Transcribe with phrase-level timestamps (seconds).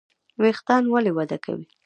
[0.41, 1.65] ویښتان ولې وده کوي؟